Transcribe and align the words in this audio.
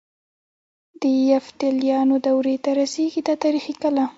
د 1.01 1.03
یفتلیانو 1.31 2.15
دورې 2.25 2.55
ته 2.63 2.69
رسيږي 2.79 3.21
دا 3.27 3.33
تاریخي 3.43 3.73
کلا. 3.81 4.05